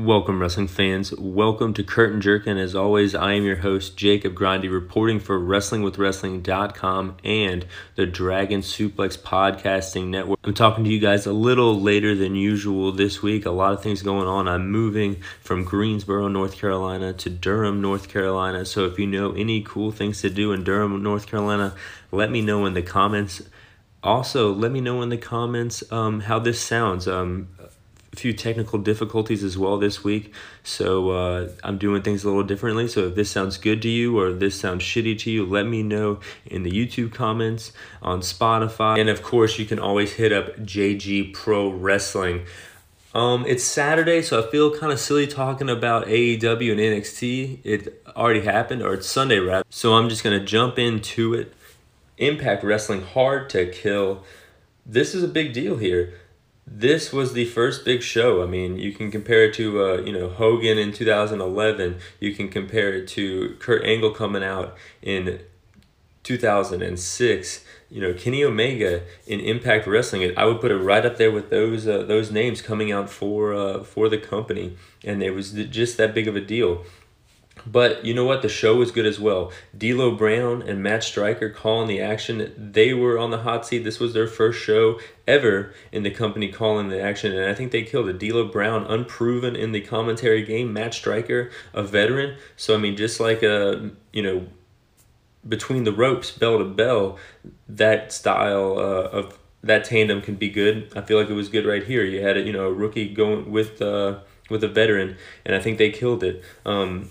[0.00, 1.12] Welcome, wrestling fans.
[1.18, 2.46] Welcome to Curtain Jerk.
[2.46, 7.66] And as always, I am your host, Jacob Grindy, reporting for WrestlingWithWrestling.com and
[7.96, 10.38] the Dragon Suplex Podcasting Network.
[10.42, 13.44] I'm talking to you guys a little later than usual this week.
[13.44, 14.48] A lot of things going on.
[14.48, 18.64] I'm moving from Greensboro, North Carolina to Durham, North Carolina.
[18.64, 21.74] So if you know any cool things to do in Durham, North Carolina,
[22.10, 23.42] let me know in the comments.
[24.02, 27.06] Also, let me know in the comments um, how this sounds.
[27.06, 27.48] Um,
[28.12, 32.42] a few technical difficulties as well this week, so uh, I'm doing things a little
[32.42, 32.88] differently.
[32.88, 35.82] So if this sounds good to you or this sounds shitty to you, let me
[35.82, 40.56] know in the YouTube comments on Spotify, and of course you can always hit up
[40.56, 42.46] JG Pro Wrestling.
[43.14, 47.58] Um, it's Saturday, so I feel kind of silly talking about AEW and NXT.
[47.64, 49.64] It already happened, or it's Sunday rather.
[49.70, 51.54] So I'm just gonna jump into it.
[52.18, 54.24] Impact Wrestling Hard to Kill.
[54.84, 56.14] This is a big deal here
[56.70, 58.42] this was the first big show.
[58.42, 61.98] I mean, you can compare it to uh, you know Hogan in 2011.
[62.20, 65.40] You can compare it to Kurt Angle coming out in
[66.22, 67.64] 2006.
[67.90, 70.32] You know Kenny Omega in Impact Wrestling.
[70.36, 73.52] I would put it right up there with those uh, those names coming out for
[73.52, 76.84] uh, for the company, and it was just that big of a deal.
[77.66, 78.42] But you know what?
[78.42, 79.52] The show was good as well.
[79.76, 82.52] D'Lo Brown and Matt Striker calling the action.
[82.56, 83.84] They were on the hot seat.
[83.84, 87.72] This was their first show ever in the company calling the action, and I think
[87.72, 88.18] they killed it.
[88.18, 90.72] D'Lo Brown, unproven in the commentary game.
[90.72, 92.36] Matt Striker, a veteran.
[92.56, 94.46] So I mean, just like a uh, you know,
[95.48, 97.18] between the ropes, bell to bell,
[97.68, 100.92] that style uh, of that tandem can be good.
[100.96, 102.04] I feel like it was good right here.
[102.04, 105.60] You had a you know a rookie going with uh, with a veteran, and I
[105.60, 106.42] think they killed it.
[106.64, 107.10] Um,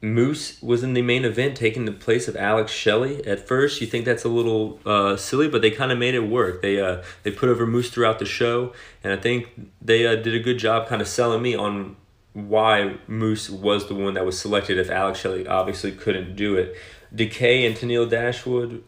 [0.00, 3.26] Moose was in the main event, taking the place of Alex Shelley.
[3.26, 6.20] At first, you think that's a little uh, silly, but they kind of made it
[6.20, 6.62] work.
[6.62, 8.72] They uh, they put over Moose throughout the show,
[9.02, 11.96] and I think they uh, did a good job kind of selling me on
[12.32, 16.76] why Moose was the one that was selected if Alex Shelley obviously couldn't do it.
[17.12, 18.84] Decay and Tenille Dashwood,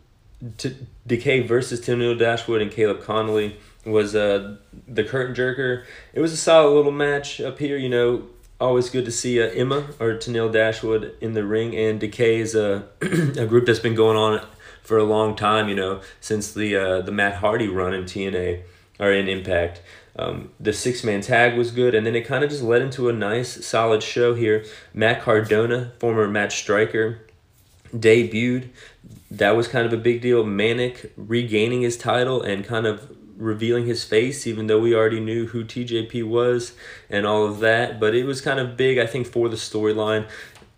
[0.59, 0.77] T-
[1.07, 5.84] Decay versus Tenille Dashwood and Kaleb Konley was uh, the curtain jerker.
[6.13, 8.29] It was a solid little match up here, you know
[8.60, 12.54] always good to see uh, Emma or Tenille Dashwood in the ring, and Decay is
[12.54, 14.47] a, a group that's been going on
[14.82, 18.62] for a long time, you know, since the uh, the Matt Hardy run in TNA
[18.98, 19.82] or in Impact.
[20.16, 23.09] Um, the six man tag was good, and then it kind of just led into
[23.09, 24.65] a nice, solid show here.
[24.92, 27.21] Matt Cardona, former match Striker,
[27.94, 28.69] debuted.
[29.31, 30.44] That was kind of a big deal.
[30.44, 35.47] Manik regaining his title and kind of revealing his face, even though we already knew
[35.47, 36.75] who TJP was
[37.09, 37.99] and all of that.
[37.99, 40.28] But it was kind of big, I think, for the storyline.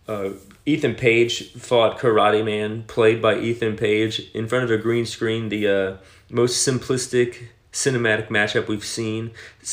[0.08, 0.30] Uh,
[0.64, 5.48] Ethan Page fought Karate Man, played by Ethan Page, in front of a green screen,
[5.48, 5.96] the uh,
[6.30, 9.32] most simplistic cinematic matchup we've seen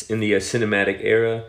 [0.09, 1.44] in the uh, cinematic era.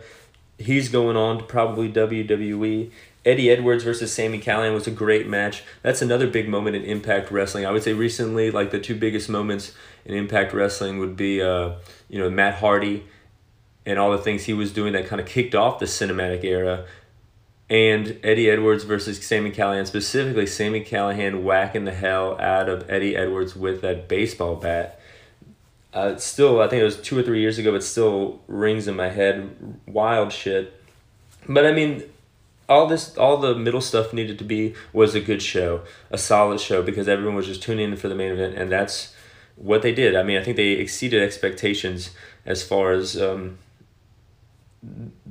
[0.59, 2.91] He's going on to probably WWE.
[3.23, 5.63] Eddie Edwards versus Sami Callihan was a great match.
[5.83, 7.65] That's another big moment in Impact Wrestling.
[7.65, 9.73] I would say recently, like the two biggest moments
[10.05, 11.73] in Impact Wrestling would be, uh,
[12.09, 13.05] you know, Matt Hardy
[13.85, 16.85] and all the things he was doing that kind of kicked off the cinematic era,
[17.69, 23.15] and Eddie Edwards versus Sami Callihan, specifically Sami Callihan whacking the hell out of Eddie
[23.15, 24.99] Edwards with that baseball bat.
[25.93, 28.95] Uh, still, I think it was two or three years ago, but still rings in
[28.95, 29.79] my head.
[29.87, 30.81] Wild shit.
[31.47, 32.03] But I mean,
[32.71, 36.59] all this all the middle stuff needed to be was a good show a solid
[36.59, 39.13] show because everyone was just tuning in for the main event and that's
[39.55, 40.15] what they did.
[40.15, 42.11] I mean i think they exceeded expectations
[42.45, 43.57] as far as um,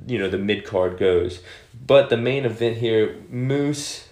[0.06, 1.40] you know the mid card goes.
[1.86, 4.08] But the main event here moose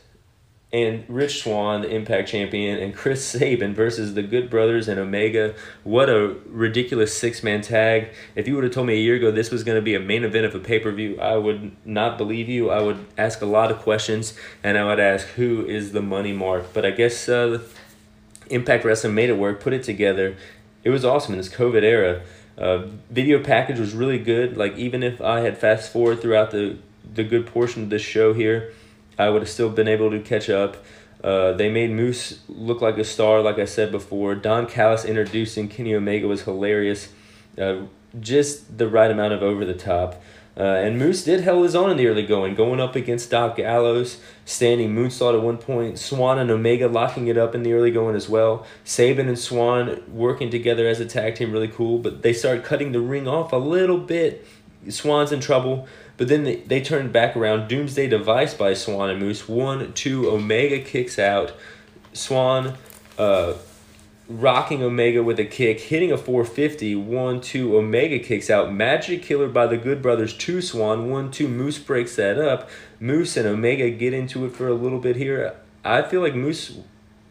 [0.70, 5.54] and Rich Swann, the Impact Champion, and Chris Sabin versus the Good Brothers and Omega.
[5.82, 8.10] What a ridiculous six man tag.
[8.34, 10.00] If you would have told me a year ago this was going to be a
[10.00, 12.70] main event of a pay per view, I would not believe you.
[12.70, 16.32] I would ask a lot of questions and I would ask who is the money
[16.32, 16.74] mark.
[16.74, 17.60] But I guess uh,
[18.50, 20.36] Impact Wrestling made it work, put it together.
[20.84, 22.22] It was awesome in this COVID era.
[22.58, 24.56] Uh, video package was really good.
[24.56, 26.76] Like, even if I had fast forward throughout the,
[27.14, 28.72] the good portion of this show here,
[29.18, 30.76] I would have still been able to catch up.
[31.22, 34.34] Uh, they made Moose look like a star, like I said before.
[34.34, 37.08] Don Callis introducing Kenny Omega was hilarious.
[37.60, 37.86] Uh,
[38.20, 40.22] just the right amount of over the top.
[40.56, 43.56] Uh, and Moose did hell his own in the early going, going up against Doc
[43.56, 46.00] Gallows, standing moonsault at one point.
[46.00, 48.66] Swann and Omega locking it up in the early going as well.
[48.82, 51.98] Sabin and Swann working together as a tag team, really cool.
[51.98, 54.44] But they start cutting the ring off a little bit.
[54.88, 55.86] Swann's in trouble.
[56.18, 57.68] But then they, they turned back around.
[57.68, 59.48] Doomsday Device by Swann and Moose.
[59.48, 61.54] One, two, Omega kicks out.
[62.12, 62.74] Swann
[63.16, 63.54] uh,
[64.28, 66.96] rocking Omega with a kick, hitting a 450.
[66.96, 68.72] One, two, Omega kicks out.
[68.72, 71.08] Magic Killer by the Good Brothers to Swann.
[71.08, 72.68] One, two, Moose breaks that up.
[72.98, 75.54] Moose and Omega get into it for a little bit here.
[75.84, 76.78] I feel like Moose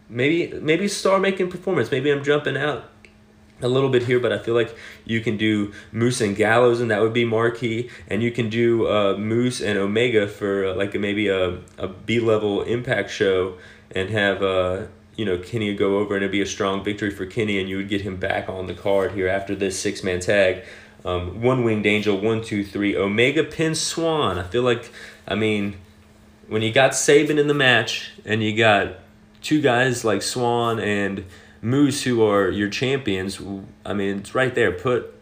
[0.08, 1.90] maybe maybe star making performance.
[1.90, 2.84] Maybe I'm jumping out
[3.60, 6.90] a little bit here, but I feel like you can do Moose and Gallows, and
[6.90, 10.94] that would be marquee, and you can do uh, Moose and Omega for uh, like
[10.94, 13.58] maybe a, a B level Impact show,
[13.90, 17.26] and have uh, you know Kenny go over, and it'd be a strong victory for
[17.26, 20.20] Kenny, and you would get him back on the card here after this six man
[20.20, 20.64] tag.
[21.04, 22.96] Um, one winged angel, one, two, three.
[22.96, 24.36] Omega pin Swann.
[24.36, 24.90] I feel like,
[25.28, 25.76] I mean,
[26.48, 28.98] when you got Sabin in the match, and you got
[29.40, 31.24] two guys like Swann and
[31.60, 33.40] Moose who are your champions,
[33.84, 34.72] I mean, it's right there.
[34.72, 35.14] Put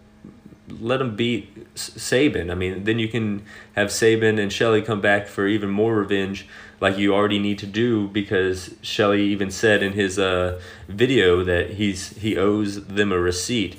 [0.81, 2.51] let them beat Sabin.
[2.51, 3.43] I mean, then you can
[3.75, 6.47] have Sabin and Shelley come back for even more revenge,
[6.81, 11.71] like you already need to do because Shelley even said in his uh, video that
[11.71, 13.77] he's he owes them a receipt.